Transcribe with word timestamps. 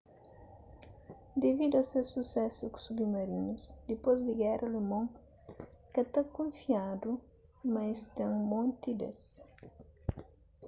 devidu 1.43 1.75
a 1.81 1.83
ses 1.89 2.07
susésu 2.13 2.65
ku 2.73 2.79
submarinus 2.87 3.63
dipôs 3.87 4.17
di 4.23 4.33
géra 4.41 4.65
alemon 4.69 5.05
ka 5.93 6.01
ta 6.13 6.21
kunfiadu 6.33 7.11
ma 7.71 7.81
es 7.93 7.99
ten 8.15 8.31
monti 8.49 8.91
des 9.01 9.21